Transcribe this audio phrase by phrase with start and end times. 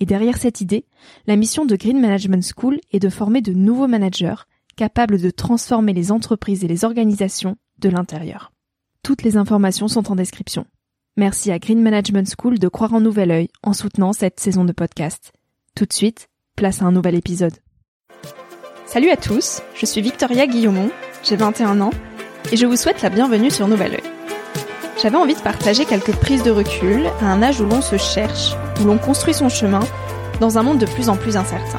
[0.00, 0.86] et derrière cette idée,
[1.26, 5.92] la mission de Green Management School est de former de nouveaux managers capables de transformer
[5.92, 8.50] les entreprises et les organisations de l'intérieur.
[9.02, 10.66] Toutes les informations sont en description.
[11.16, 14.72] Merci à Green Management School de croire en nouvel œil en soutenant cette saison de
[14.72, 15.32] podcast.
[15.74, 17.54] Tout de suite, place à un nouvel épisode.
[18.86, 20.90] Salut à tous, je suis Victoria Guillaumont,
[21.22, 21.92] j'ai 21 ans
[22.50, 24.39] et je vous souhaite la bienvenue sur Nouvel Oeil.
[25.02, 28.54] J'avais envie de partager quelques prises de recul à un âge où l'on se cherche,
[28.82, 29.80] où l'on construit son chemin,
[30.40, 31.78] dans un monde de plus en plus incertain.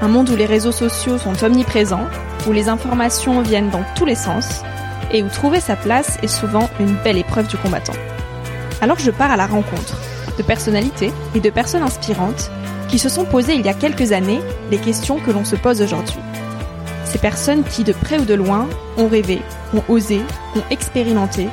[0.00, 2.06] Un monde où les réseaux sociaux sont omniprésents,
[2.46, 4.62] où les informations viennent dans tous les sens,
[5.12, 7.92] et où trouver sa place est souvent une belle épreuve du combattant.
[8.80, 9.98] Alors je pars à la rencontre
[10.38, 12.50] de personnalités et de personnes inspirantes
[12.88, 15.82] qui se sont posées il y a quelques années les questions que l'on se pose
[15.82, 16.16] aujourd'hui.
[17.04, 18.66] Ces personnes qui, de près ou de loin,
[18.96, 19.42] ont rêvé,
[19.74, 20.22] ont osé,
[20.56, 21.48] ont expérimenté,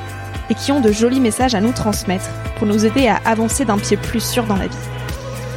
[0.50, 3.78] et qui ont de jolis messages à nous transmettre pour nous aider à avancer d'un
[3.78, 4.76] pied plus sûr dans la vie.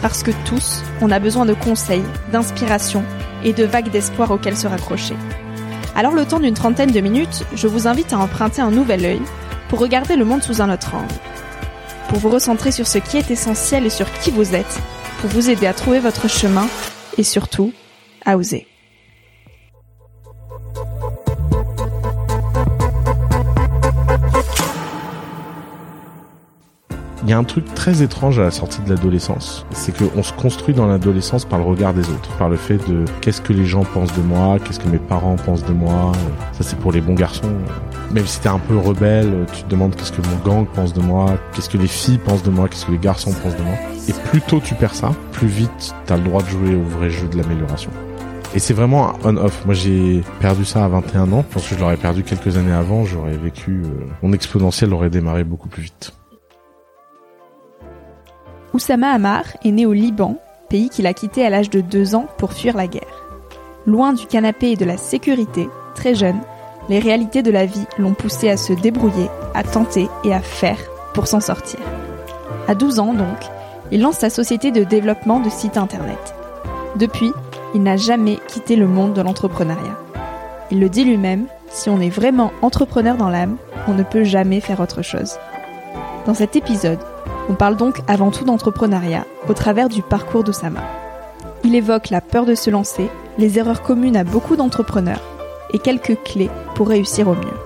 [0.02, 3.04] Parce que tous, on a besoin de conseils, d'inspiration
[3.44, 5.16] et de vagues d'espoir auxquelles se raccrocher.
[5.96, 9.22] Alors le temps d'une trentaine de minutes, je vous invite à emprunter un nouvel œil
[9.70, 11.14] pour regarder le monde sous un autre angle.
[12.10, 14.80] Pour vous recentrer sur ce qui est essentiel et sur qui vous êtes,
[15.20, 16.68] pour vous aider à trouver votre chemin
[17.18, 17.74] et surtout
[18.26, 18.68] à oser.
[27.26, 30.34] Il y a un truc très étrange à la sortie de l'adolescence, c'est qu'on se
[30.34, 33.64] construit dans l'adolescence par le regard des autres, par le fait de qu'est-ce que les
[33.64, 36.12] gens pensent de moi, qu'est-ce que mes parents pensent de moi.
[36.52, 37.50] Ça c'est pour les bons garçons.
[38.12, 41.00] Même si t'es un peu rebelle, tu te demandes qu'est-ce que mon gang pense de
[41.00, 43.76] moi, qu'est-ce que les filles pensent de moi, qu'est-ce que les garçons pensent de moi.
[44.10, 47.10] Et plus tôt tu perds ça, plus vite t'as le droit de jouer au vrai
[47.10, 47.92] jeu de l'amélioration.
[48.54, 49.66] Et c'est vraiment un on-off.
[49.66, 51.44] Moi, j'ai perdu ça à 21 ans.
[51.50, 53.04] Je pense que je l'aurais perdu quelques années avant.
[53.04, 53.82] J'aurais vécu...
[53.84, 56.14] Euh, mon exponentiel aurait démarré beaucoup plus vite.
[58.74, 60.36] Oussama Hamar est né au Liban,
[60.68, 63.24] pays qu'il a quitté à l'âge de 2 ans pour fuir la guerre.
[63.86, 66.40] Loin du canapé et de la sécurité, très jeune,
[66.90, 70.80] les réalités de la vie l'ont poussé à se débrouiller, à tenter et à faire
[71.14, 71.80] pour s'en sortir.
[72.68, 73.38] À 12 ans donc,
[73.92, 76.34] il lance sa société de développement de sites internet.
[76.96, 77.32] Depuis,
[77.76, 80.00] il n'a jamais quitté le monde de l'entrepreneuriat.
[80.72, 83.58] Il le dit lui-même, si on est vraiment entrepreneur dans l'âme,
[83.88, 85.38] on ne peut jamais faire autre chose.
[86.26, 87.00] Dans cet épisode,
[87.50, 90.84] on parle donc avant tout d'entrepreneuriat au travers du parcours d'Osama.
[91.64, 95.22] Il évoque la peur de se lancer, les erreurs communes à beaucoup d'entrepreneurs
[95.74, 97.58] et quelques clés pour réussir au mieux.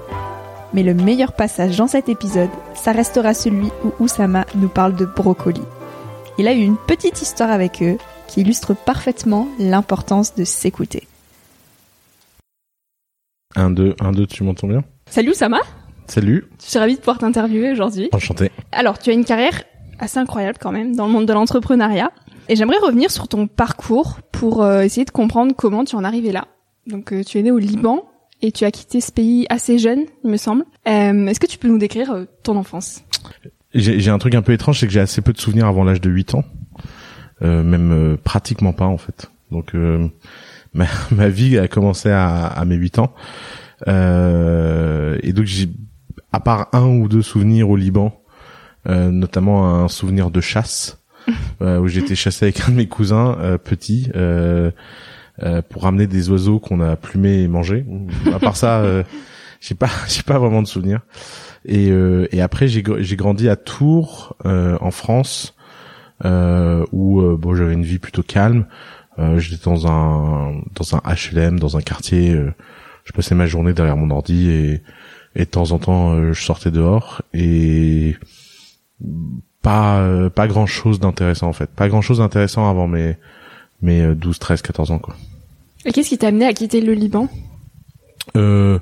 [0.74, 5.06] Mais le meilleur passage dans cet épisode, ça restera celui où Oussama nous parle de
[5.06, 5.62] brocoli.
[6.38, 11.08] Il a eu une petite histoire avec eux qui illustre parfaitement l'importance de s'écouter.
[13.56, 14.84] Un, deux, un, deux, tu m'entends bien?
[15.10, 15.60] Salut Oussama
[16.08, 16.46] Salut.
[16.64, 18.10] Je suis ravie de pouvoir t'interviewer aujourd'hui.
[18.14, 18.50] Enchanté.
[18.72, 19.64] Alors, tu as une carrière
[20.00, 22.12] assez incroyable quand même dans le monde de l'entrepreneuriat.
[22.50, 26.08] Et j'aimerais revenir sur ton parcours pour euh, essayer de comprendre comment tu en es
[26.08, 26.46] arrivé là.
[26.88, 28.06] Donc, euh, tu es né au Liban
[28.42, 30.64] et tu as quitté ce pays assez jeune, il me semble.
[30.88, 33.04] Euh, Est-ce que tu peux nous décrire ton enfance?
[33.74, 36.00] J'ai un truc un peu étrange, c'est que j'ai assez peu de souvenirs avant l'âge
[36.00, 36.46] de 8 ans.
[37.42, 39.30] même pratiquement pas en fait.
[39.52, 39.74] Donc,
[40.74, 43.14] ma, ma, vie a commencé à, à mes 8 ans.
[43.88, 45.68] et donc j'ai
[46.38, 48.22] à part un ou deux souvenirs au Liban,
[48.88, 51.04] euh, notamment un souvenir de chasse
[51.64, 54.70] euh, où j'étais chassé avec un de mes cousins euh, petits euh,
[55.42, 57.88] euh, pour ramener des oiseaux qu'on a plumés et mangés.
[58.32, 59.02] À part ça, euh,
[59.62, 61.02] j'ai pas j'ai pas vraiment de souvenirs.
[61.66, 65.56] Et, et après j'ai j'ai grandi à Tours en France
[66.24, 68.68] où bon j'avais une vie plutôt calme.
[69.38, 72.40] j'étais dans un dans un HLM dans un quartier.
[73.04, 74.84] je passais ma journée derrière mon ordi et
[75.36, 78.16] et de temps en temps euh, je sortais dehors et
[79.62, 83.18] pas euh, pas grand chose d'intéressant en fait pas grand chose d'intéressant avant mes
[83.82, 85.16] mes 12 13 14 ans quoi
[85.88, 87.30] et qu'est-ce qui t'a amené à quitter le Liban?
[88.36, 88.80] Euh,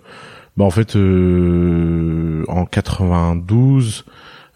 [0.58, 4.06] Bah en fait, euh, en 92,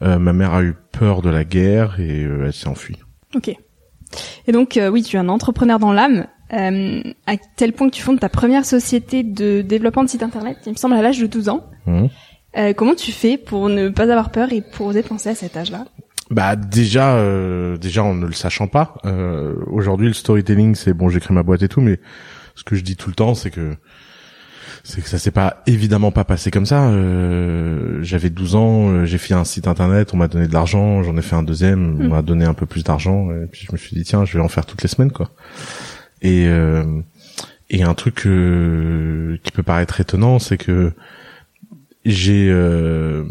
[0.02, 2.98] euh, ma mère a eu peur de la guerre et elle s'est enfuie.
[3.36, 3.50] Ok.
[4.48, 8.02] Et donc oui, tu es un entrepreneur dans l'âme, euh, à tel point que tu
[8.02, 11.28] fondes ta première société de développement de site internet, il me semble à l'âge de
[11.28, 11.66] 12 ans.
[11.86, 12.10] Mhm.
[12.58, 15.56] Euh, comment tu fais pour ne pas avoir peur et pour oser penser à cet
[15.56, 15.86] âge-là?
[16.32, 18.96] Bah déjà, euh, déjà en ne le sachant pas.
[19.06, 22.00] Euh, Aujourd'hui, le storytelling, c'est bon, créé ma boîte et tout, mais
[22.56, 23.76] ce que je dis tout le temps, c'est que
[24.84, 26.88] c'est que ça s'est pas évidemment pas passé comme ça.
[26.90, 31.04] Euh, J'avais 12 ans, euh, j'ai fait un site internet, on m'a donné de l'argent,
[31.04, 32.10] j'en ai fait un deuxième, on Mm.
[32.10, 34.44] m'a donné un peu plus d'argent, et puis je me suis dit tiens, je vais
[34.44, 35.30] en faire toutes les semaines quoi.
[36.22, 37.02] Et euh,
[37.70, 40.92] et un truc euh, qui peut paraître étonnant, c'est que
[42.06, 43.26] j'ai euh,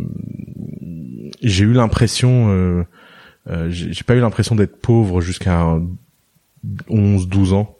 [1.42, 2.84] j'ai eu l'impression
[3.70, 5.78] j'ai pas eu l'impression d'être pauvre jusqu'à
[6.88, 7.76] 11 12 ans.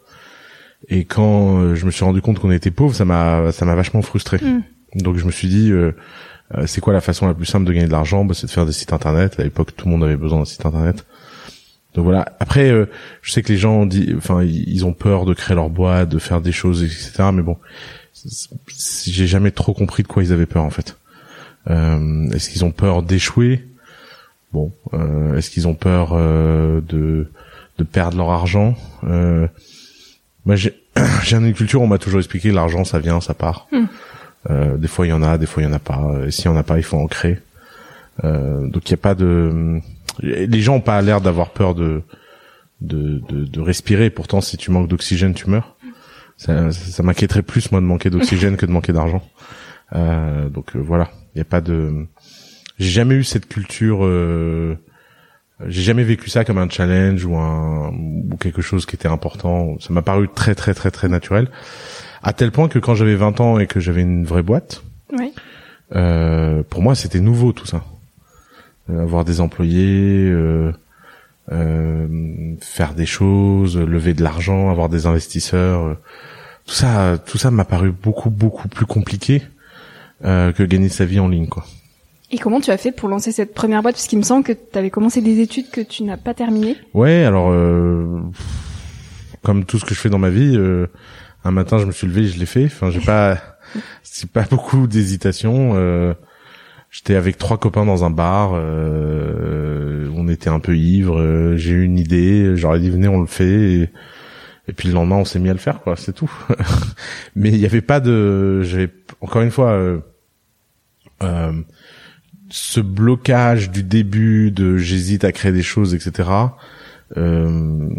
[0.87, 4.01] Et quand je me suis rendu compte qu'on était pauvre ça m'a ça m'a vachement
[4.01, 4.37] frustré.
[4.37, 4.63] Mm.
[4.95, 5.91] donc je me suis dit euh,
[6.57, 8.25] euh, c'est quoi la façon la plus simple de gagner de l'argent?
[8.25, 9.39] Bah, c'est de faire des sites internet.
[9.39, 11.05] À l'époque tout le monde avait besoin d'un site internet
[11.95, 12.85] donc voilà après euh,
[13.21, 16.19] je sais que les gens disent enfin ils ont peur de créer leur boîte de
[16.19, 17.57] faire des choses etc mais bon
[18.67, 20.95] j'ai jamais trop compris de quoi ils avaient peur en fait
[21.69, 23.65] euh, est-ce qu'ils ont peur d'échouer?
[24.53, 27.27] Bon, euh, est-ce qu'ils ont peur euh, de
[27.77, 28.75] de perdre leur argent?
[29.03, 29.47] Euh,
[30.45, 30.73] Moi, j'ai
[31.31, 33.67] une culture, on m'a toujours expliqué l'argent, ça vient, ça part.
[33.71, 33.85] Hmm.
[34.49, 36.13] Euh, des fois, il y en a, des fois, il y en a pas.
[36.25, 37.39] Et s'il y en a pas, il faut en créer.
[38.23, 39.79] Euh, donc, il y a pas de.
[40.21, 42.01] Les gens ont pas l'air d'avoir peur de,
[42.81, 44.09] de de de respirer.
[44.09, 45.75] Pourtant, si tu manques d'oxygène, tu meurs.
[46.37, 49.21] Ça, ça, ça m'inquiéterait plus moi de manquer d'oxygène que de manquer d'argent.
[49.93, 52.05] Euh, donc euh, voilà, il y a pas de.
[52.77, 53.99] J'ai jamais eu cette culture.
[54.05, 54.75] Euh...
[55.67, 59.77] J'ai jamais vécu ça comme un challenge ou un ou quelque chose qui était important.
[59.81, 61.49] Ça m'a paru très très très très naturel.
[62.23, 65.33] À tel point que quand j'avais 20 ans et que j'avais une vraie boîte, Oui.
[65.95, 67.83] euh, pour moi c'était nouveau tout ça.
[68.89, 70.71] Euh, avoir des employés, euh,
[71.51, 75.93] euh, faire des choses, lever de l'argent, avoir des investisseurs, euh,
[76.65, 79.41] tout ça, tout ça m'a paru beaucoup beaucoup plus compliqué
[80.23, 81.65] euh, que gagner sa vie en ligne quoi.
[82.31, 83.95] Et comment tu as fait pour lancer cette première boîte?
[83.95, 86.77] Parce qu'il me semble que tu avais commencé des études que tu n'as pas terminées.
[86.93, 88.21] Ouais, alors euh,
[89.43, 90.87] comme tout ce que je fais dans ma vie, euh,
[91.43, 92.65] un matin je me suis levé, et je l'ai fait.
[92.65, 93.37] Enfin, j'ai pas,
[94.03, 95.71] c'est pas beaucoup d'hésitation.
[95.73, 96.13] Euh,
[96.91, 101.19] J'étais avec trois copains dans un bar, euh, on était un peu ivres.
[101.19, 103.89] euh, J'ai eu une idée, j'aurais dit venez, on le fait.
[104.67, 105.95] Et, puis le lendemain, on s'est mis à le faire, quoi.
[105.95, 106.31] C'est tout.
[107.35, 108.89] Mais il y avait pas de, j'avais
[109.21, 109.71] encore une fois.
[109.71, 109.99] Euh,
[111.21, 111.51] euh,
[112.49, 116.29] ce blocage du début de j'hésite à créer des choses, etc.
[117.17, 117.89] Euh,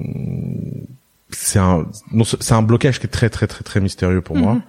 [1.31, 1.87] c'est un
[2.41, 4.61] c'est un blocage qui est très très très très mystérieux pour moi.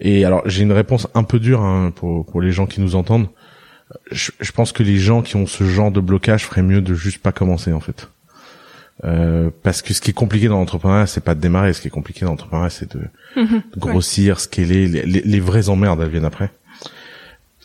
[0.00, 2.94] Et alors j'ai une réponse un peu dure hein, pour pour les gens qui nous
[2.96, 3.28] entendent.
[4.10, 6.94] Je, je pense que les gens qui ont ce genre de blocage feraient mieux de
[6.94, 8.08] juste pas commencer en fait.
[9.04, 11.72] Euh, parce que ce qui est compliqué dans l'entrepreneuriat, c'est pas de démarrer.
[11.74, 13.02] Ce qui est compliqué dans l'entrepreneuriat, c'est de
[13.36, 13.62] Mhm.
[13.74, 14.88] de grossir, scaler.
[14.88, 16.50] Les, les, les vraies emmerdes, elles viennent après.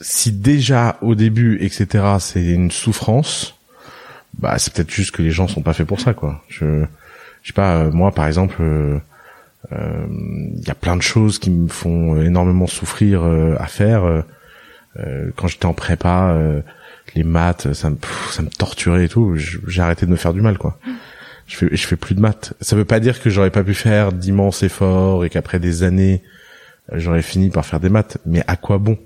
[0.01, 3.55] Si déjà au début, etc., c'est une souffrance,
[4.39, 6.43] bah c'est peut-être juste que les gens sont pas faits pour ça, quoi.
[6.49, 6.83] Je,
[7.43, 8.97] je sais pas, euh, moi par exemple, euh,
[9.71, 14.03] il y a plein de choses qui me font énormément souffrir euh, à faire.
[14.03, 14.21] Euh,
[14.99, 16.61] euh, quand j'étais en prépa, euh,
[17.15, 19.35] les maths, ça me, pff, ça me torturait et tout.
[19.35, 20.77] J'ai arrêté de me faire du mal, quoi.
[21.47, 22.53] Je fais, je fais plus de maths.
[22.61, 26.23] Ça veut pas dire que j'aurais pas pu faire d'immenses efforts et qu'après des années,
[26.91, 28.17] euh, j'aurais fini par faire des maths.
[28.25, 28.97] Mais à quoi bon?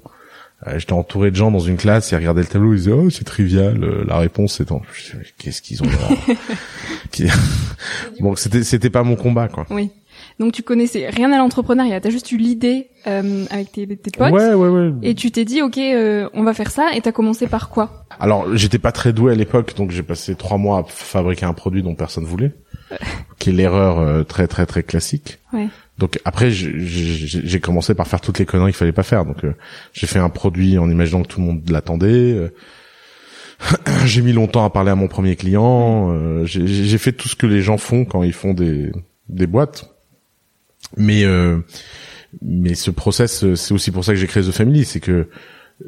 [0.68, 3.10] Euh, J'étais entouré de gens dans une classe, ils regardaient le tableau, ils disaient oh
[3.10, 4.66] c'est trivial, euh, la réponse Mais
[5.38, 6.36] Qu'est-ce qu'ils ont là
[8.20, 9.66] Bon, c'était c'était pas mon combat quoi.
[9.70, 9.92] Oui.
[10.38, 14.32] Donc tu connaissais rien à l'entrepreneuriat, t'as juste eu l'idée euh, avec tes, tes potes.
[14.34, 14.92] Ouais ouais ouais.
[15.01, 16.89] Et tu t'es dit, ok, euh, on va faire ça.
[16.94, 18.06] Et t'as commencé par quoi?
[18.20, 21.54] Alors, j'étais pas très doué à l'époque, donc j'ai passé trois mois à fabriquer un
[21.54, 22.51] produit dont personne voulait,
[23.39, 25.39] qui est l'erreur euh, très très très classique.
[25.54, 25.70] Ouais.
[25.98, 29.24] Donc après, j'ai- j'ai j'ai commencé par faire toutes les conneries qu'il fallait pas faire.
[29.24, 29.54] Donc euh,
[29.94, 32.08] j'ai fait un produit en imaginant que tout le monde l'attendait.
[32.34, 32.50] euh,
[34.06, 36.12] j'ai mis longtemps à parler à mon premier client.
[36.12, 38.92] euh, j'ai j'ai fait tout ce que les gens font quand ils font des
[39.30, 39.95] des boîtes.
[40.98, 41.60] Mais euh,
[42.42, 45.27] mais ce process, euh, c'est aussi pour ça que j'ai créé The Family, c'est que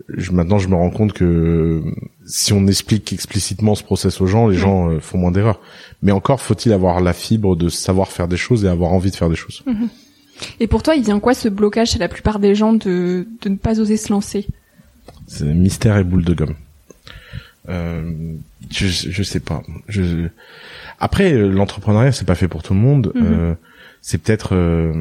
[0.10, 1.82] je, maintenant je me rends compte que euh,
[2.26, 5.62] si on explique explicitement ce process aux gens, les gens euh, font moins d'erreurs.
[6.02, 9.16] Mais encore faut-il avoir la fibre de savoir faire des choses et avoir envie de
[9.16, 9.64] faire des choses.
[10.60, 13.50] Et pour toi, il vient quoi ce blocage chez la plupart des gens de, de
[13.50, 14.46] ne pas oser se lancer?
[15.26, 16.56] C'est mystère et boule de gomme.
[17.70, 18.34] Euh,
[18.70, 19.64] je, je sais pas.
[19.88, 20.28] Je...
[21.00, 23.12] Après, euh, l'entrepreneuriat, c'est pas fait pour tout le monde.
[23.16, 23.26] Mhm.
[23.26, 23.54] Euh,
[24.08, 24.56] c'est peut-être...
[24.56, 24.94] euh,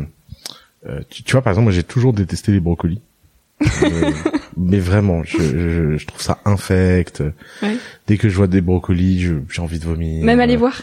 [0.88, 3.00] euh, tu, tu vois, par exemple, moi, j'ai toujours détesté les brocolis.
[3.62, 4.10] Euh,
[4.56, 7.22] mais vraiment, je, je, je trouve ça infect.
[7.62, 7.76] Ouais.
[8.08, 10.25] Dès que je vois des brocolis, j'ai envie de vomir.
[10.25, 10.82] Même aller voir.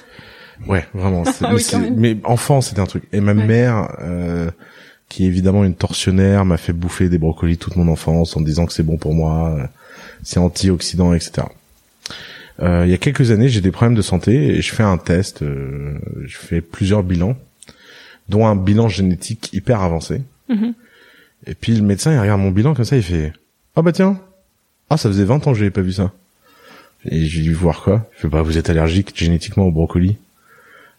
[0.67, 1.23] Ouais, vraiment.
[1.41, 1.51] Ah
[1.97, 3.03] mais oui, enfant, c'était un truc.
[3.11, 3.45] Et ma Ouais.
[3.45, 4.49] mère, euh,
[5.09, 8.45] qui est évidemment une tortionnaire, m'a fait bouffer des brocolis toute mon enfance en me
[8.45, 9.69] disant que c'est bon pour moi,
[10.23, 11.47] c'est antioxydant, etc.
[12.61, 14.97] Euh, il y a quelques années, j'ai des problèmes de santé et je fais un
[14.97, 15.41] test.
[15.41, 17.35] euh, je fais plusieurs bilans,
[18.29, 20.21] dont un bilan génétique hyper avancé.
[20.49, 20.73] Mhm.
[21.45, 23.33] Et puis le médecin, il regarde mon bilan comme ça, il fait
[23.75, 24.19] «Ah bah tiens,
[24.89, 26.11] ah ça faisait 20 ans que j'avais pas vu ça.»
[27.05, 28.09] Et j'ai dû voir quoi?
[28.17, 30.17] Il fait «Bah vous êtes allergique génétiquement au brocoli.»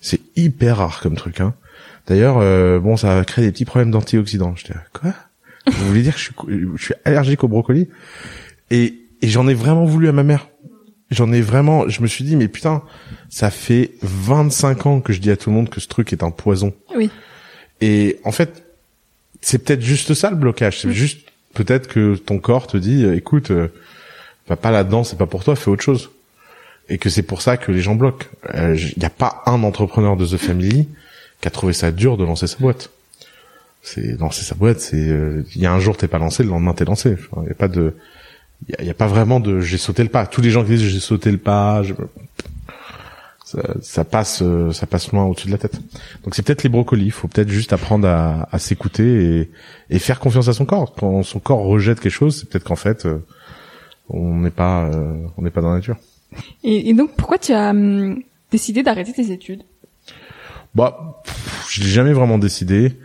[0.01, 1.41] C'est hyper rare comme truc.
[1.41, 1.55] Hein.
[2.07, 4.55] D'ailleurs, euh, bon, ça a créé des petits problèmes d'antioxydants.
[4.55, 5.15] J'étais quoi?
[5.67, 6.35] Vous voulez dire que je suis,
[6.77, 7.89] je suis allergique au brocoli?
[8.71, 10.49] Et, et j'en ai vraiment voulu à ma mère.
[11.15, 11.89] J'en ai vraiment...
[11.89, 12.83] Je me suis dit, mais putain,
[13.31, 16.23] ça fait 25 ans que je dis à tout le monde que ce truc est
[16.23, 16.75] un poison.
[16.97, 17.11] Oui.
[17.81, 18.65] Et en fait,
[19.41, 20.81] c'est peut-être juste ça le blocage.
[20.81, 23.69] C'est juste peut-être que ton corps te dit, euh, écoute, euh,
[24.49, 26.11] va pas là-dedans, c'est pas pour toi, fais autre chose.
[26.89, 28.27] Et que c'est pour ça que les gens bloquent.
[28.53, 30.89] Il n'y a pas un entrepreneur de The Family
[31.41, 32.91] qui a trouvé ça dur de lancer sa boîte.
[33.83, 36.51] C'est lancer sa boîte, c'est euh, il y a un jour t'es pas lancé, le
[36.51, 37.17] lendemain t'es lancé.
[37.43, 37.95] Il y a pas de,
[38.69, 40.27] il y a, a pas vraiment de j'ai sauté le pas.
[40.27, 41.95] Tous les gens qui disent j'ai sauté le pas, je-
[43.45, 45.75] ça, ça passe, euh, ça passe loin au-dessus de la tête.
[46.25, 47.05] Donc c'est peut-être les brocolis.
[47.07, 49.51] Il faut peut-être juste apprendre à, à s'écouter et,
[49.91, 50.95] et faire confiance à son corps.
[50.95, 53.19] Quand son corps rejette quelque chose, c'est peut-être qu'en fait, euh,
[54.09, 55.97] on n'est pas, euh, on n'est pas dans la nature.
[56.65, 59.63] Et, et donc, pourquoi tu as hum, décidé d'arrêter tes études?
[60.75, 62.97] Bah, pff, je l'ai jamais vraiment décidé.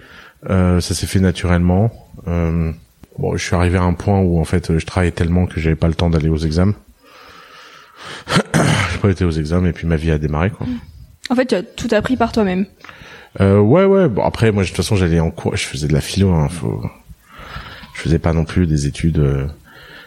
[0.50, 1.92] Euh, ça s'est fait naturellement.
[2.28, 2.72] Euh,
[3.20, 5.76] bon, je suis arrivé à un point où en fait, je travaillais tellement que j'avais
[5.76, 6.74] pas le temps d'aller aux examens.
[8.92, 10.66] j'ai pas été aux examens et puis ma vie a démarré quoi.
[11.30, 12.66] En fait, tu as tout appris par toi-même.
[13.40, 14.10] Euh, ouais, ouais.
[14.10, 15.56] Bon, après, moi, de toute façon, j'allais en cours.
[15.56, 16.32] Je faisais de la philo.
[16.34, 16.82] Hein, faut...
[17.94, 19.20] Je faisais pas non plus des études.
[19.20, 19.46] euh,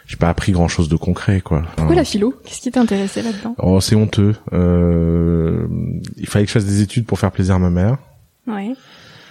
[0.07, 1.63] J'ai pas appris grand chose de concret, quoi.
[1.77, 1.97] Pourquoi Hein.
[1.99, 2.35] la philo?
[2.45, 3.55] Qu'est-ce qui t'intéressait là-dedans?
[3.59, 4.35] Oh, c'est honteux.
[4.53, 5.69] Euh...
[6.17, 7.99] Il fallait que je fasse des études pour faire plaisir à ma mère.
[8.49, 8.73] Ouais.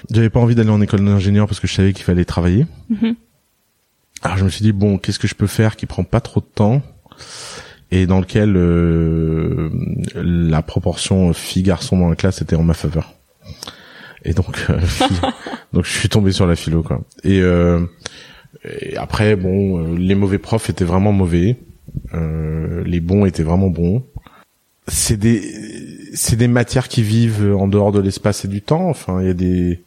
[0.09, 2.65] J'avais pas envie d'aller en école d'ingénieur parce que je savais qu'il fallait travailler.
[2.89, 3.15] Mhm.
[4.21, 6.41] Alors je me suis dit bon, qu'est-ce que je peux faire qui prend pas trop
[6.41, 6.81] de temps
[7.91, 9.69] et dans lequel euh,
[10.15, 13.13] la proportion fille-garçon dans la classe était en ma faveur.
[14.23, 14.79] Et donc, euh,
[15.73, 17.01] donc je suis tombé sur la philo quoi.
[17.23, 17.85] Et, euh,
[18.63, 21.57] et après bon, euh, les mauvais profs étaient vraiment mauvais,
[22.13, 24.03] les bons étaient vraiment bons.
[24.87, 25.41] C'est des
[26.13, 28.89] c'est des matières qui vivent en dehors de l'espace et du temps.
[28.89, 29.81] Enfin, il y a des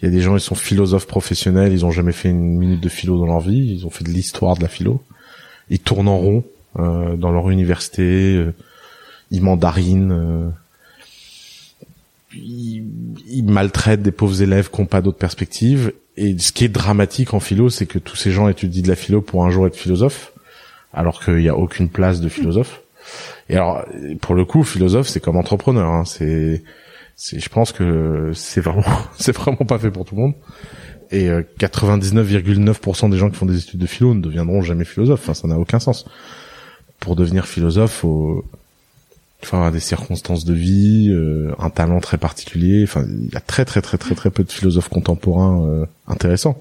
[0.00, 2.80] il y a des gens, ils sont philosophes professionnels, ils ont jamais fait une minute
[2.80, 5.02] de philo dans leur vie, ils ont fait de l'histoire de la philo.
[5.70, 6.44] Ils tournent en rond
[6.78, 8.52] euh, dans leur université, euh,
[9.30, 10.48] ils mandarinent, euh,
[12.34, 12.84] ils,
[13.26, 15.92] ils maltraitent des pauvres élèves qui n'ont pas d'autres perspectives.
[16.18, 18.96] Et ce qui est dramatique en philo, c'est que tous ces gens étudient de la
[18.96, 20.34] philo pour un jour être philosophe,
[20.92, 22.82] alors qu'il n'y a aucune place de philosophe.
[23.48, 23.84] Et alors,
[24.20, 25.88] pour le coup, philosophe, c'est comme entrepreneur.
[25.88, 26.62] Hein, c'est
[27.16, 28.84] c'est je pense que c'est vraiment
[29.18, 30.34] c'est vraiment pas fait pour tout le monde.
[31.10, 35.20] Et euh, 99,9% des gens qui font des études de philo ne deviendront jamais philosophes.
[35.22, 36.04] Enfin ça n'a aucun sens.
[37.00, 38.44] Pour devenir philosophe faut
[39.42, 42.84] faut avoir des circonstances de vie euh, un talent très particulier.
[42.84, 46.60] Enfin il y a très très très très très peu de philosophes contemporains euh, intéressants.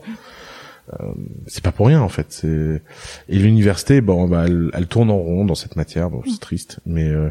[0.94, 1.08] Euh,
[1.48, 2.46] c'est pas pour rien en fait.
[3.28, 6.10] Et l'université bon bah elle, elle tourne en rond dans cette matière.
[6.10, 7.30] Bon c'est triste mais euh,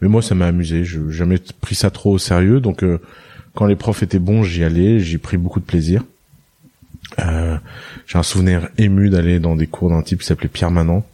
[0.00, 0.84] mais moi, ça m'a amusé.
[0.84, 2.60] Je n'ai jamais pris ça trop au sérieux.
[2.60, 3.00] Donc, euh,
[3.54, 5.00] quand les profs étaient bons, j'y allais.
[5.00, 6.04] J'ai pris beaucoup de plaisir.
[7.20, 7.56] Euh,
[8.06, 11.06] J'ai un souvenir ému d'aller dans des cours d'un type qui s'appelait Pierre Manant.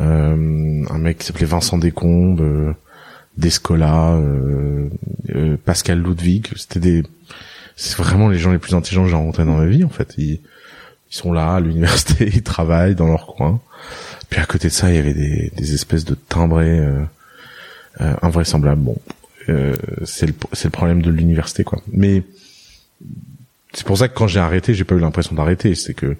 [0.00, 2.72] Euh, un mec qui s'appelait Vincent Descombes, euh,
[3.36, 4.20] Descola,
[5.64, 6.48] Pascal Ludwig.
[6.56, 7.02] C'était des...
[7.74, 10.14] C'est vraiment les gens les plus intelligents que j'ai rencontrés dans ma vie, en fait.
[10.18, 10.40] Ils,
[11.10, 13.60] ils sont là, à l'université, ils travaillent dans leur coin.
[14.28, 16.86] Puis à côté de ça, il y avait des, des espèces de timbrés...
[17.98, 18.80] invraisemblable.
[18.82, 18.96] Bon,
[19.48, 21.80] euh, c'est le c'est le problème de l'université quoi.
[21.92, 22.22] Mais
[23.72, 25.74] c'est pour ça que quand j'ai arrêté, j'ai pas eu l'impression d'arrêter.
[25.74, 26.16] C'est que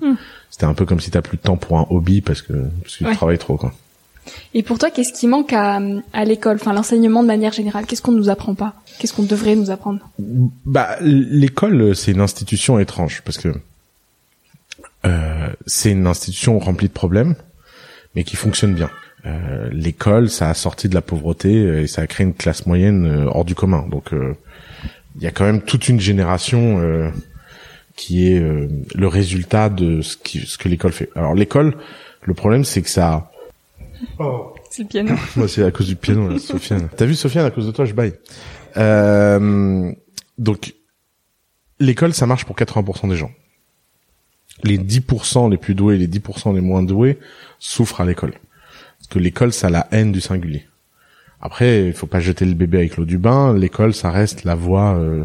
[0.50, 2.96] c'était un peu comme si t'as plus de temps pour un hobby parce que parce
[2.96, 3.10] que Ouais.
[3.10, 3.72] tu travailles trop quoi.
[4.54, 5.80] Et pour toi, qu'est-ce qui manque à,
[6.12, 7.86] à l'école Enfin, l'enseignement de manière générale?
[7.86, 8.74] Qu'est-ce qu'on nous apprend pas?
[8.98, 10.08] Qu'est-ce qu'on devrait nous apprendre?
[10.18, 13.48] Bah l'école c'est une institution étrange parce que
[15.06, 17.34] euh, c'est une institution remplie de problèmes
[18.14, 18.90] mais qui fonctionne bien.
[19.26, 22.66] Euh, l'école, ça a sorti de la pauvreté euh, et ça a créé une classe
[22.66, 23.86] moyenne euh, hors du commun.
[23.90, 24.34] Donc, euh,
[25.16, 27.10] il y a quand même toute une génération euh,
[27.96, 31.10] qui est euh, le résultat de ce, qui, ce que l'école fait.
[31.14, 31.76] Alors, l'école,
[32.22, 33.30] le problème, c'est que ça...
[34.70, 35.14] C'est le piano.
[35.36, 36.88] Moi, c'est à cause du piano, là, Sofiane.
[36.96, 38.14] T'as vu, Sofiane, à cause de toi, je baille.
[38.78, 39.92] Euh,
[40.38, 40.74] donc,
[41.78, 43.32] l'école, ça marche pour 80% des gens.
[44.62, 47.18] les 10% les plus doués et les 10% les moins doués
[47.58, 48.32] souffrent à l'école.
[49.08, 50.66] Que l'école, ça a la haine du singulier.
[51.40, 53.56] Après, il faut pas jeter le bébé avec l'eau du bain.
[53.56, 55.24] L'école, ça reste la voie euh,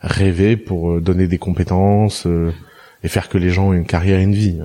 [0.00, 2.52] rêvée pour euh, donner des compétences euh,
[3.04, 4.58] et faire que les gens aient une carrière et une vie.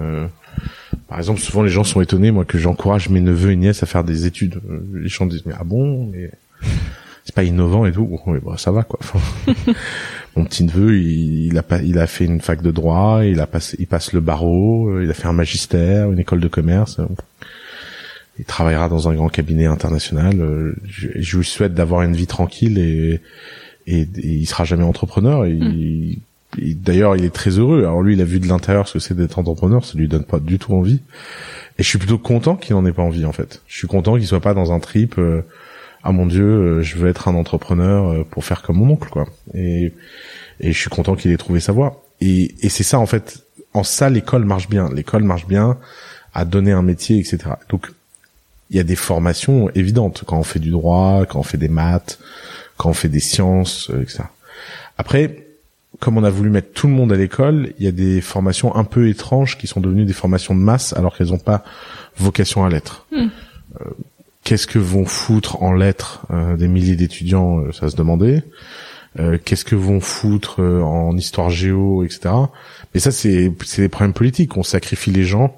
[1.07, 3.85] par exemple, souvent les gens sont étonnés, moi, que j'encourage mes neveux et nièces à
[3.85, 4.61] faire des études.
[4.93, 6.31] Les gens disent, mais ah bon mais
[7.25, 8.07] c'est pas innovant et tout.
[8.27, 8.99] Oui, bah, ça va quoi.
[10.35, 13.75] mon petit neveu, il, a il a fait une fac de droit, il a passé,
[13.79, 17.01] il passe le barreau, il a fait un magistère, une école de commerce
[18.39, 20.39] il travaillera dans un grand cabinet international.
[20.39, 23.22] Euh, je, je lui souhaite d'avoir une vie tranquille et,
[23.88, 25.46] et, il sera jamais entrepreneur.
[25.46, 26.15] Mm.
[26.58, 27.79] D'ailleurs, il est très heureux.
[27.79, 30.24] Alors lui, il a vu de l'intérieur ce que c'est d'être entrepreneur, ça lui donne
[30.24, 31.01] pas du tout envie.
[31.79, 33.62] Et je suis plutôt content qu'il n'en ait pas envie en fait.
[33.67, 35.17] Je suis content qu'il soit pas dans un trip.
[35.17, 35.41] Euh,
[36.03, 39.27] ah mon Dieu, euh, je veux être un entrepreneur pour faire comme mon oncle quoi.
[39.53, 39.94] Et,
[40.60, 42.03] et je suis content qu'il ait trouvé sa voie.
[42.22, 43.44] Et, et c'est ça en fait.
[43.74, 44.89] En ça, l'école marche bien.
[44.91, 45.77] L'école marche bien
[46.34, 47.50] à donner un métier, etc.
[47.70, 47.91] Donc
[48.69, 51.69] il y a des formations évidentes quand on fait du droit, quand on fait des
[51.69, 52.19] maths,
[52.75, 54.24] quand on fait des sciences, euh, etc.
[54.97, 55.47] Après,
[56.00, 58.75] comme on a voulu mettre tout le monde à l'école, il y a des formations
[58.75, 61.63] un peu étranges qui sont devenues des formations de masse alors qu'elles n'ont pas
[62.17, 63.07] vocation à l'être.
[63.12, 63.27] Hmm.
[63.81, 63.86] Euh,
[64.43, 68.43] qu'est-ce que vont foutre en lettres euh, des milliers d'étudiants Ça se demandait.
[69.45, 72.29] Qu'est-ce que vont foutre en histoire géo, etc.
[72.93, 74.55] Mais ça, c'est c'est des problèmes politiques.
[74.57, 75.57] On sacrifie les gens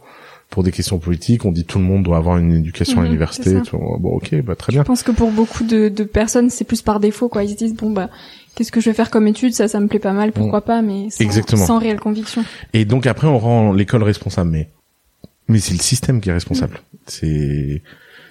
[0.49, 3.07] pour des questions politiques, on dit tout le monde doit avoir une éducation à mhm,
[3.07, 3.57] l'université.
[3.71, 4.81] Bon, ok, bah très bien.
[4.81, 7.43] Je pense que pour beaucoup de, de personnes, c'est plus par défaut, quoi.
[7.43, 8.09] Ils se disent bon bah
[8.55, 9.53] qu'est-ce que je vais faire comme étude?
[9.53, 11.65] Ça, ça me plaît pas mal, pourquoi pas, mais sans, Exactement.
[11.65, 12.43] sans réelle conviction.
[12.73, 14.69] Et donc après, on rend l'école responsable, mais
[15.47, 16.75] mais c'est le système qui est responsable.
[16.75, 16.97] Mm.
[17.05, 17.83] C'est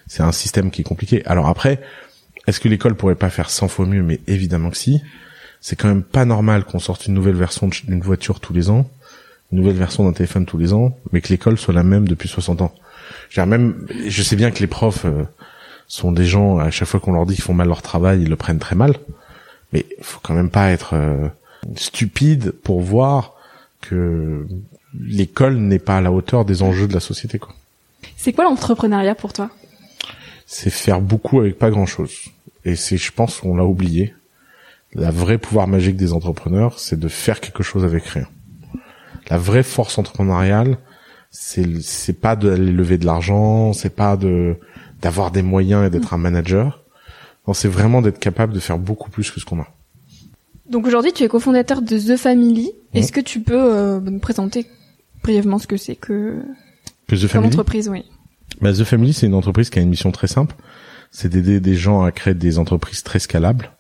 [0.08, 1.24] c'est un système qui est compliqué.
[1.24, 1.80] Alors après,
[2.48, 4.02] est-ce que l'école pourrait pas faire 100 fois mieux?
[4.02, 5.00] Mais évidemment que si.
[5.60, 8.88] C'est quand même pas normal qu'on sorte une nouvelle version d'une voiture tous les ans
[9.50, 12.28] une nouvelle version d'un téléphone tous les ans, mais que l'école soit la même depuis
[12.28, 12.74] 60 ans.
[13.30, 15.24] Je, même, je sais bien que les profs euh,
[15.86, 18.28] sont des gens, à chaque fois qu'on leur dit qu'ils font mal leur travail, ils
[18.28, 18.94] le prennent très mal.
[19.72, 21.28] Mais il faut quand même pas être euh,
[21.76, 23.34] stupide pour voir
[23.80, 24.46] que
[24.98, 27.38] l'école n'est pas à la hauteur des enjeux de la société.
[27.38, 27.54] quoi.
[28.16, 29.50] C'est quoi l'entrepreneuriat pour toi?
[30.46, 32.12] C'est faire beaucoup avec pas grand-chose.
[32.64, 34.14] Et c'est, je pense, qu'on l'a oublié.
[34.94, 38.26] La vraie pouvoir magique des entrepreneurs, c'est de faire quelque chose avec rien
[39.30, 40.78] la vraie force entrepreneuriale,
[41.30, 44.56] c'est c'est pas d'aller lever de l'argent, c'est pas de
[45.02, 46.84] d'avoir des moyens et d'être un manager.
[47.46, 49.68] Non, c'est vraiment d'être capable de faire beaucoup plus que ce qu'on a.
[50.68, 52.72] Donc aujourd'hui, tu es cofondateur de The Family.
[52.92, 54.66] Est-ce que tu peux euh, nous présenter
[55.22, 56.42] brièvement ce que c'est que,
[57.06, 58.04] que The Family entreprise, oui.
[58.60, 60.54] Bah, The Family, c'est une entreprise qui a une mission très simple,
[61.10, 63.72] c'est d'aider des gens à créer des entreprises très scalables.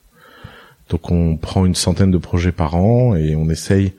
[0.88, 3.92] Donc on prend une centaine de projets par an et on essaye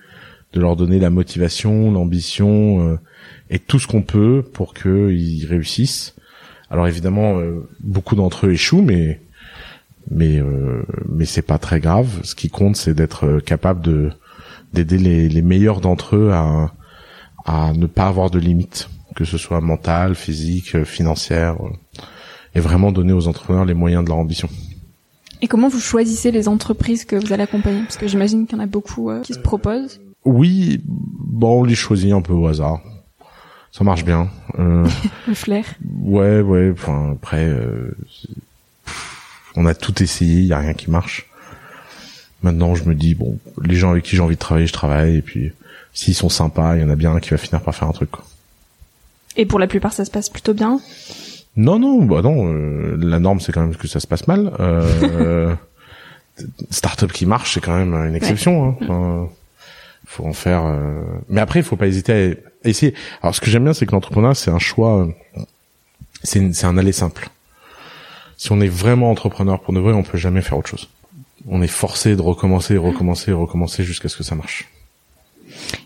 [0.54, 3.00] de leur donner la motivation, l'ambition euh,
[3.50, 6.16] et tout ce qu'on peut pour qu'ils réussissent.
[6.72, 9.22] Alors évidemment, euh, beaucoup d'entre eux échouent, mais
[10.12, 12.22] mais euh, mais c'est pas très grave.
[12.24, 14.12] Ce qui compte, c'est d'être capable de
[14.74, 16.74] d'aider les, les meilleurs d'entre eux à
[17.46, 21.58] à ne pas avoir de limites, que ce soit mentale, physique, financière,
[22.54, 24.50] et vraiment donner aux entrepreneurs les moyens de leur ambition.
[25.42, 27.82] Et comment vous choisissez les entreprises que vous allez accompagner?
[27.84, 30.00] Parce que j'imagine qu'il y en a beaucoup qui se proposent.
[30.26, 32.82] Oui, bon, on les choisit un peu au hasard.
[33.72, 34.30] Ça marche bien.
[34.58, 34.88] Euh,
[35.28, 35.66] le flair.
[36.02, 36.72] Ouais, ouais.
[36.72, 37.96] Enfin, après, euh,
[39.56, 41.28] on a tout essayé, il y a rien qui marche.
[42.42, 45.18] Maintenant, je me dis bon, les gens avec qui j'ai envie de travailler, je travaille.
[45.18, 45.52] Et puis,
[45.94, 47.94] s'ils sont sympas, il y en a bien un qui va finir par faire un
[47.94, 48.12] truc.
[48.12, 48.24] Quoi.
[49.36, 50.80] Et pour la plupart, ça se passe plutôt bien?
[51.56, 52.54] Non, non, bah non.
[52.54, 54.52] Euh, la norme, c'est quand même que ça se passe mal.
[54.60, 55.54] Euh,
[56.72, 58.78] startup qui marche, c'est quand même une exception.
[58.82, 59.30] Hein
[60.10, 60.66] faut en faire.
[60.66, 62.96] Euh, mais après, il faut pas hésiter à essayer.
[63.22, 65.08] Alors, ce que j'aime bien, c'est que l'entrepreneuriat, c'est un choix,
[66.24, 67.30] c'est un aller simple.
[68.36, 70.90] Si on est vraiment entrepreneur pour de vrai, on peut jamais faire autre chose.
[71.48, 74.68] On est forcé de recommencer, recommencer, recommencer jusqu'à ce que ça marche.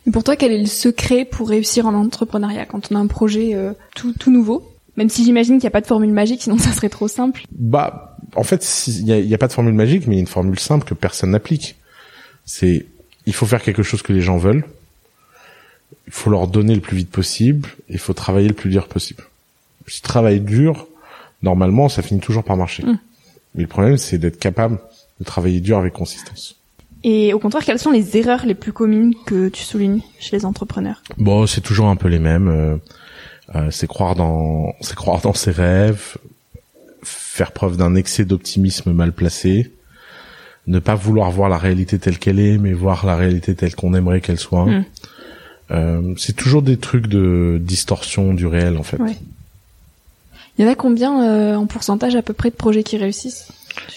[0.08, 3.08] Et pour toi, quel est le secret pour réussir en entrepreneuriat quand on a un
[3.08, 4.72] projet euh, tout, tout nouveau?
[4.96, 7.44] Même si j'imagine qu'il n'y a pas de formule magique, sinon ça serait trop simple.
[7.52, 10.22] Bah, en fait, il n'y a, a, pas de formule magique, mais il y a
[10.22, 11.76] une formule simple que personne n'applique.
[12.46, 12.86] C'est
[13.26, 14.66] il faut faire quelque chose que les gens veulent.
[16.08, 17.70] Il faut leur donner le plus vite possible.
[17.90, 19.24] Il faut travailler le plus dur possible.
[19.88, 20.88] Si tu travailles dur,
[21.42, 22.84] normalement, ça finit toujours par marcher.
[22.84, 23.00] Mm.
[23.56, 24.80] Mais le problème, c'est d'être capable
[25.20, 26.56] de travailler dur avec consistance.
[27.04, 30.46] Et au contraire, quelles sont les erreurs les plus communes que tu soulignes chez les
[30.46, 31.04] entrepreneurs?
[31.18, 32.48] Bon, c'est toujours un peu les mêmes.
[32.48, 32.78] Euh,
[33.56, 36.18] euh, c'est croire dans, c'est croire dans ses rêves,
[37.04, 39.72] faire preuve d'un excès d'optimisme mal placé,
[40.68, 43.94] ne pas vouloir voir la réalité telle qu'elle est, mais voir la réalité telle qu'on
[43.94, 44.66] aimerait qu'elle soit.
[44.66, 44.86] Hmm.
[45.72, 48.98] Euh, c'est toujours des trucs de distorsion du réel en fait.
[48.98, 49.18] Ouais.
[50.58, 53.48] Il y en a combien euh, en pourcentage à peu près de projets qui réussissent?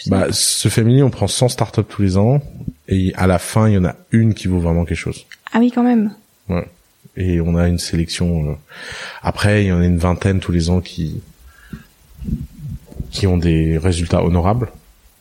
[0.06, 2.40] Bah, ce Family, on prend 100 startups tous les ans
[2.88, 5.26] et à la fin, il y en a une qui vaut vraiment quelque chose.
[5.52, 6.14] Ah oui, quand même.
[6.48, 6.66] Ouais.
[7.16, 8.50] Et on a une sélection.
[8.50, 8.54] euh,
[9.22, 11.20] Après, il y en a une vingtaine tous les ans qui
[13.10, 14.68] qui ont des résultats honorables.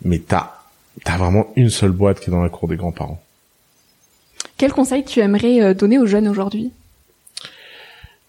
[0.04, 0.55] Mais t'as
[1.04, 3.22] t'as vraiment une seule boîte qui est dans la cour des grands-parents.
[4.58, 6.72] Quel conseil tu aimerais euh, donner aux jeunes aujourd'hui?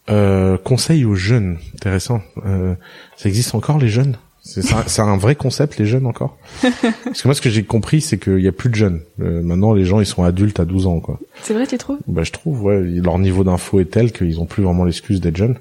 [0.09, 2.20] Euh, conseil aux jeunes, intéressant.
[2.44, 2.74] Euh,
[3.16, 4.16] ça existe encore les jeunes?
[4.46, 6.37] C'est un vrai concept les jeunes encore?
[6.62, 9.00] Parce que moi ce que j'ai compris c'est qu'il y a plus de jeunes.
[9.20, 11.18] Euh, maintenant les gens ils sont adultes à 12 ans quoi.
[11.42, 11.98] C'est vrai, tu trouves?
[12.07, 15.37] Bah je trouve ouais leur niveau d'info est tel qu'ils ont plus vraiment l'excuse d'être
[15.37, 15.57] jeunes.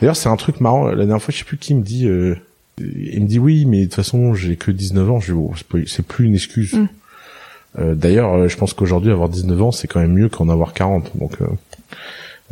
[0.00, 0.86] D'ailleurs c'est un truc marrant.
[0.86, 2.36] La dernière fois je sais plus qui me dit euh,
[2.80, 5.20] il me dit oui mais de toute façon j'ai que 19 ans.
[5.20, 5.52] Je oh,
[5.86, 6.74] c'est plus une excuse.
[6.74, 6.88] Mm.
[7.78, 10.72] Euh, D'ailleurs euh, je pense qu'aujourd'hui avoir 19 ans c'est quand même mieux qu'en avoir
[10.72, 11.16] 40.
[11.18, 11.46] Donc euh,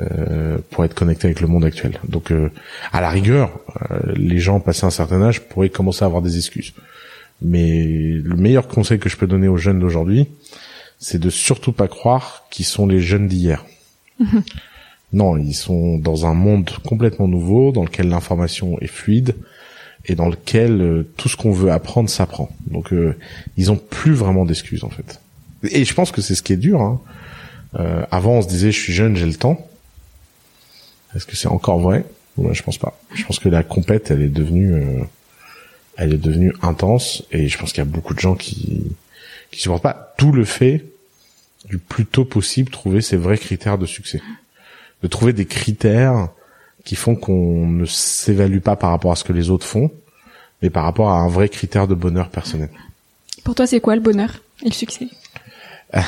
[0.00, 1.98] euh, pour être connecté avec le monde actuel.
[2.08, 2.52] Donc, euh,
[2.92, 3.58] à la rigueur,
[3.90, 6.72] euh, les gens passés un certain âge pourraient commencer à avoir des excuses.
[7.42, 7.82] Mais
[8.22, 10.28] le meilleur conseil que je peux donner aux jeunes d'aujourd'hui,
[11.00, 13.64] c'est de surtout pas croire qu'ils sont les jeunes d'hier.
[15.12, 19.34] non, ils sont dans un monde complètement nouveau, dans lequel l'information est fluide
[20.08, 22.50] et dans lequel euh, tout ce qu'on veut apprendre s'apprend.
[22.66, 23.16] Donc, euh,
[23.56, 25.20] ils ont plus vraiment d'excuses en fait.
[25.62, 26.80] Et je pense que c'est ce qui est dur.
[26.80, 27.00] Hein.
[27.78, 29.68] Euh, avant, on se disait, je suis jeune, j'ai le temps.
[31.14, 32.04] Est-ce que c'est encore vrai?
[32.36, 32.98] Moi, je pense pas.
[33.14, 35.02] Je pense que la compète, elle est devenue, euh,
[35.96, 38.82] elle est devenue intense, et je pense qu'il y a beaucoup de gens qui
[39.50, 40.14] qui supportent pas.
[40.18, 40.84] Tout le fait
[41.64, 44.20] du plus tôt possible trouver ses vrais critères de succès,
[45.02, 46.28] de trouver des critères
[46.84, 49.90] qui font qu'on ne s'évalue pas par rapport à ce que les autres font,
[50.62, 52.70] mais par rapport à un vrai critère de bonheur personnel.
[53.44, 54.30] Pour toi, c'est quoi le bonheur
[54.62, 55.08] et le succès?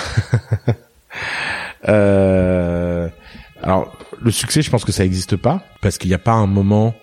[1.89, 3.09] Euh,
[3.63, 6.47] alors, le succès, je pense que ça n'existe pas parce qu'il n'y a pas un
[6.47, 6.95] moment.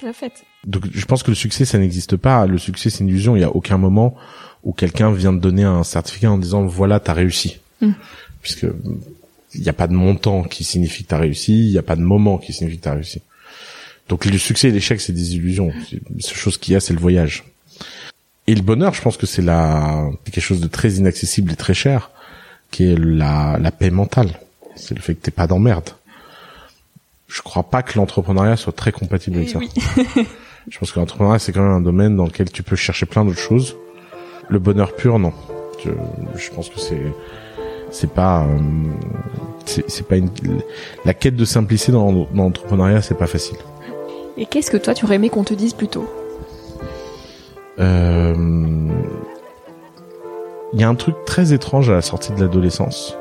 [0.00, 0.42] C'est la fête.
[0.64, 2.46] Donc, je pense que le succès, ça n'existe pas.
[2.46, 3.36] Le succès, c'est une illusion.
[3.36, 4.16] Il n'y a aucun moment
[4.62, 7.60] où quelqu'un vient de donner un certificat en disant voilà, t'as réussi.
[7.82, 7.92] Mm.
[8.40, 8.66] Puisque
[9.54, 11.66] il n'y a pas de montant qui signifie que t'as réussi.
[11.66, 13.22] Il n'y a pas de moment qui signifie que t'as réussi.
[14.08, 15.72] Donc, le succès et l'échec, c'est des illusions.
[16.18, 17.44] Seule chose qu'il y a, c'est le voyage.
[18.46, 21.72] Et le bonheur, je pense que c'est la quelque chose de très inaccessible et très
[21.72, 22.10] cher,
[22.70, 24.38] qui est la, la paix mentale.
[24.76, 25.90] C'est le fait que t'es pas d'emmerde.
[27.28, 29.58] Je crois pas que l'entrepreneuriat soit très compatible avec ça.
[29.58, 29.70] oui.
[30.70, 33.24] Je pense que l'entrepreneuriat, c'est quand même un domaine dans lequel tu peux chercher plein
[33.24, 33.76] d'autres choses.
[34.48, 35.32] Le bonheur pur, non.
[35.84, 35.90] Je,
[36.36, 37.02] je pense que c'est
[37.94, 38.58] c'est pas euh,
[39.66, 40.28] c'est pas une
[41.04, 43.56] la quête de simplicité dans, dans l'entrepreneuriat, c'est pas facile.
[44.36, 46.06] Et qu'est-ce que toi, tu aurais aimé qu'on te dise plus tôt
[47.78, 48.34] Euh,
[50.72, 53.16] Il y a un truc très étrange à la sortie de l'adolescence.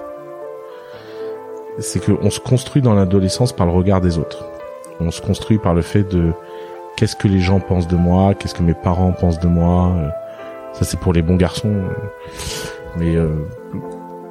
[1.80, 4.46] C'est qu'on se construit dans l'adolescence par le regard des autres.
[5.00, 6.32] On se construit par le fait de
[6.98, 9.92] qu'est-ce que les gens pensent de moi, qu'est-ce que mes parents pensent de moi.
[9.96, 10.10] euh,
[10.74, 11.74] Ça c'est pour les bons garçons.
[12.98, 13.30] Mais euh,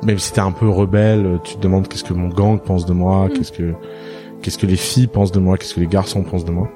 [0.02, 2.92] même si t'es un peu rebelle, tu te demandes qu'est-ce que mon gang pense de
[2.92, 3.32] moi, Mm.
[3.32, 3.72] qu'est-ce que
[4.42, 6.68] qu'est-ce que les filles pensent de moi, qu'est-ce que les garçons pensent de moi.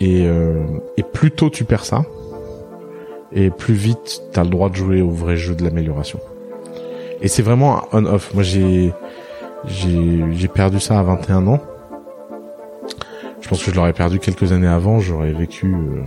[0.00, 0.64] Et, euh,
[0.98, 2.04] et plus tôt tu perds ça,
[3.32, 6.20] et plus vite t'as le droit de jouer au vrai jeu de l'amélioration.
[7.20, 8.32] Et c'est vraiment un on-off.
[8.34, 8.92] Moi j'ai
[9.66, 11.60] j'ai j'ai perdu ça à 21 ans.
[13.40, 16.02] Je pense que je l'aurais perdu quelques années avant, j'aurais vécu euh,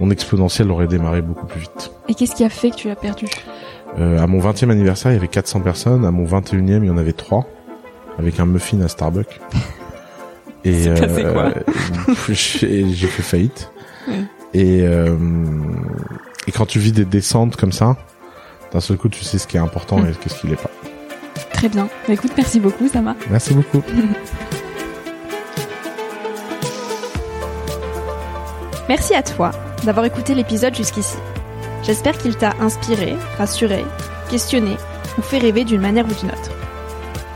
[0.00, 1.90] mon exponentiel aurait démarré beaucoup plus vite.
[2.08, 3.26] Et qu'est-ce qui a fait que tu l'as perdu?
[3.26, 3.28] Euh,
[3.98, 6.96] à mon 20e anniversaire, il y avait 400 personnes, à mon 21e, il y en
[6.98, 7.46] avait 3
[8.18, 9.40] avec un muffin à Starbucks.
[10.64, 10.94] Et euh,
[12.28, 13.70] j'ai fait faillite.
[14.06, 14.14] Ouais.
[14.54, 15.16] Et euh,
[16.46, 17.96] et quand tu vis des descentes comme ça,
[18.72, 20.06] d'un seul coup, tu sais ce qui est important Mm.
[20.06, 20.70] et qu'est-ce qui l'est pas.
[21.52, 21.88] Très bien.
[22.06, 23.16] Bah, écoute, merci beaucoup, Sama.
[23.30, 23.82] Merci beaucoup.
[28.88, 29.52] Merci à toi
[29.84, 31.16] d'avoir écouté l'épisode jusqu'ici.
[31.82, 33.84] J'espère qu'il t'a inspiré, rassuré,
[34.30, 34.76] questionné
[35.18, 36.50] ou fait rêver d'une manière ou d'une autre.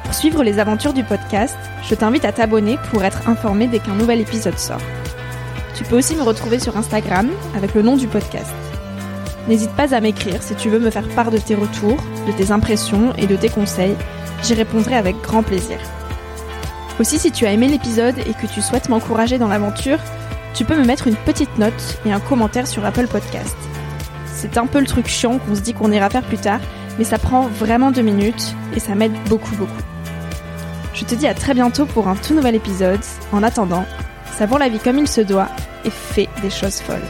[0.05, 3.95] Pour suivre les aventures du podcast, je t'invite à t'abonner pour être informé dès qu'un
[3.95, 4.81] nouvel épisode sort.
[5.75, 8.55] Tu peux aussi me retrouver sur Instagram avec le nom du podcast.
[9.49, 12.51] N'hésite pas à m'écrire si tu veux me faire part de tes retours, de tes
[12.51, 13.97] impressions et de tes conseils.
[14.43, 15.79] J'y répondrai avec grand plaisir.
[16.99, 19.99] Aussi, si tu as aimé l'épisode et que tu souhaites m'encourager dans l'aventure,
[20.55, 23.57] tu peux me mettre une petite note et un commentaire sur Apple Podcast.
[24.37, 26.61] C'est un peu le truc chiant qu'on se dit qu'on ira faire plus tard,
[26.99, 29.73] mais ça prend vraiment deux minutes et ça m'aide beaucoup beaucoup.
[30.93, 33.01] Je te dis à très bientôt pour un tout nouvel épisode.
[33.33, 33.87] En attendant,
[34.37, 35.49] savoure la vie comme il se doit
[35.87, 37.01] et fais des choses folles.